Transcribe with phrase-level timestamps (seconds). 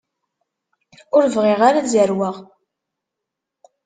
[1.15, 2.35] Ur bɣiɣ ara ad zerweɣ.